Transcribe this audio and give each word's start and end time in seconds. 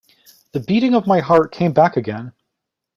The 0.53 0.59
beating 0.59 0.95
of 0.95 1.05
my 1.05 1.19
heart 1.19 1.51
came 1.51 1.73
back 1.73 1.95
again. 1.95 2.33